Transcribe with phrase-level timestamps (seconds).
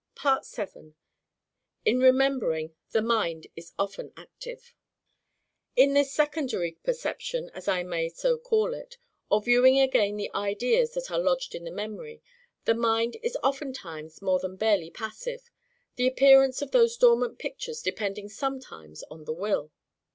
[0.41, 0.95] 7.
[1.85, 4.73] In Remembering, the Mind is often active.
[5.75, 8.97] In this secondary perception, as I may so call it,
[9.29, 12.23] or viewing again the ideas that are lodged in the memory,
[12.65, 15.51] the mind is oftentimes more than barely passive;
[15.97, 19.71] the appearance of those dormant pictures depending sometimes on the WILL.